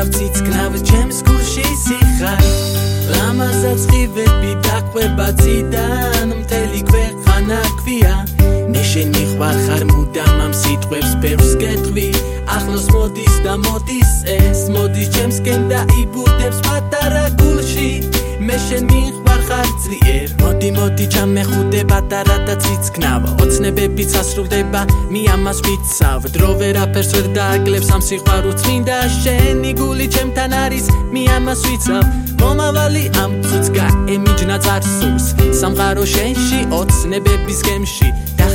[0.00, 2.44] არავციცკნავ ჩემს გულში სიხარ
[3.12, 8.14] ლამაზად ხივები დაყვება ციდან მთელი ქვეყანა ქვია
[8.72, 12.06] მე შენ მიხვახარ მუდამ ამ სიტყვებს ბევრს გეტყვი
[12.60, 17.90] ახლოს მოდის და მოდის ეს მოდის ჩემსკენ და იბუდებს პატარა გულში.
[18.46, 24.80] მე შენ მიხვარ ხარ ძლიერ მოდი მოდი ჩამეხუდე პატარა და ციცკნავა ოცნებები წასრულდება
[25.12, 26.20] მე ამას ვიცავ.
[26.36, 32.04] დრო ვერაფერს ვერ დააკლებს ამ სიყვარულს მინდა შენი გული ჩემთან არის მე ამას ვიცავ.
[32.40, 35.26] მომავალი ამ ცუც გაემიჯნა წარსულს
[35.60, 38.08] სამყარო შენში ოცნებების გემში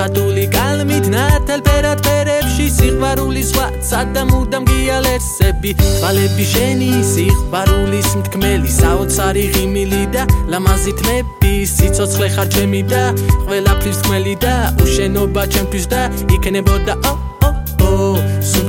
[0.00, 10.02] დახატული კალმით ნათელ ფერად ფერებში სიყვარულის სხვა სადამუდამ გიალერსები თვალები შენი სიყვარულის მთქმელი საოცარი ღიმილი
[10.16, 13.02] და ლამაზი თმები სიцоცხლე ხარ ჩემი და
[13.44, 14.54] ყველაფრის თქმელი და
[14.86, 16.00] უშენობა ჩემთვის და
[16.38, 17.12] იქნებოდა ო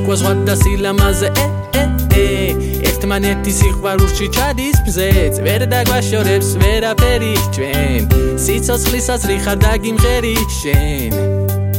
[0.02, 1.44] სუნკვას ვადა სილამაზე ე
[1.78, 1.82] ე
[2.18, 2.26] ე
[2.90, 8.02] ერთმანეთის სიყვარულში ჩადის მზეც ვერ დაგვაშორებს ვერაფერი ჩვენ.
[8.44, 11.12] სიцоცხლისას რიხარ დაგიმღერი შენ.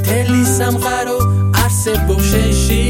[0.08, 1.18] თელი სამყარო
[1.64, 2.82] არსებობს შენში.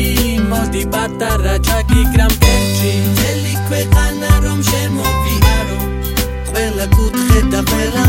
[0.54, 5.77] მოდი პატარა ჩაგიგრამ კერჩი თელი ქვეყანა რომ შემოვიარო.
[6.49, 8.02] ყველა კუთხე და ყველამთან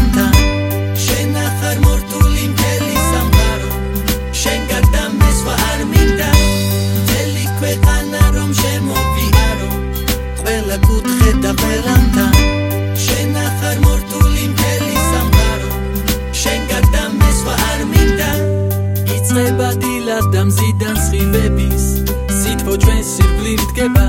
[11.44, 12.36] და ყველამთან
[13.04, 15.72] შენ ახარ მორთული მთელი სამყარო.
[16.40, 18.30] შენ გარდა მესვა არ მინდა.
[19.16, 21.84] იწება დილად და მზიდან სხივების.
[22.38, 24.06] სითბო ჩვენ სირბლით დგება.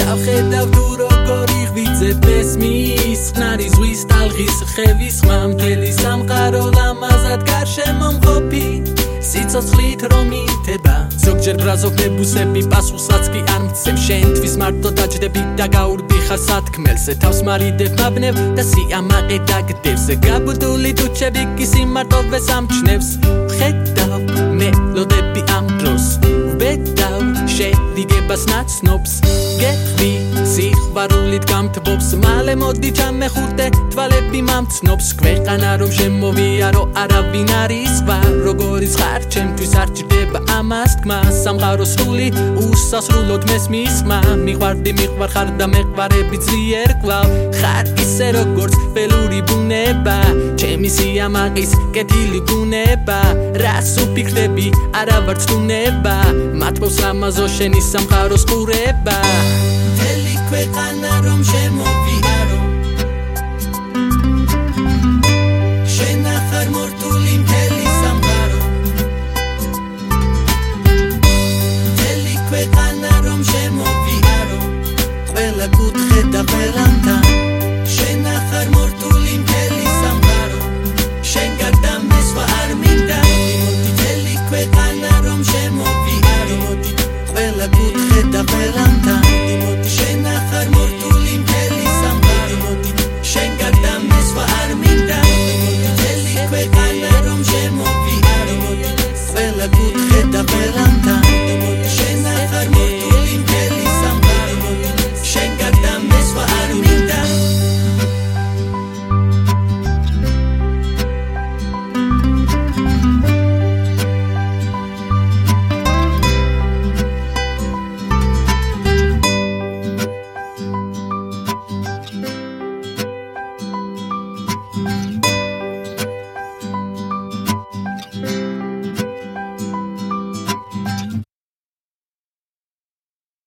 [0.00, 5.38] დავხედავ თუ როგორი ღვიძებ ესმის ხნარი ზღვის ტალღის ხევის ხმა.
[5.54, 8.66] მთელი სამყარო ლამაზად გარშემო მყოფი
[9.30, 10.96] სიცოცხლით რომ იტება
[11.54, 13.96] ზოგჯერ ბრაზობებუსები პასუხსაც კი არ მცემ.
[14.04, 17.12] შენთვის მარტო დაჯდები და გაურბი ხარ სათქმელზე.
[17.22, 20.04] თავს მარიდებ მაბნევ და სიამაყე დაგდევს.
[20.26, 23.08] გაბუდული თუჩები კი სიმარტოვეს ამჩნევს
[23.54, 24.22] ხედავ
[24.58, 26.06] მელოდები ამ დროს.
[26.50, 27.22] ვბედავ
[27.54, 29.12] შევიგებას ნაცნობს.
[29.62, 30.10] გეტყვი
[30.54, 32.08] სიყვარულით გამთბობს.
[32.24, 33.66] მალე მოდი ჩამეხუტე
[34.34, 35.08] თვალები მამცნობს.
[35.20, 42.28] ქვეყანა რომ შემოვიარო არავინ არის ვა როგორიც ხარ ჩემთვის არ ჭირდება ამას თქმა სამყარო სრული
[42.64, 47.26] უსასრულოდ მესმის ხმა მიყვარდი მიყვარ ხარ და მეყვარები ძლიერ კვლავ
[47.60, 50.18] ხარ ისე როგორც ველური ბუნება.
[50.58, 53.18] ჩემი სიამაყის კეთილი ბუნება.
[53.62, 54.66] რას უფიქრები
[54.98, 56.16] არა ვარ ცუნება
[56.58, 59.18] მათბობს ამაზო შენი სამყაროს ყურება.
[59.94, 62.33] მთელი ქვეყანა რომ შემოვიდა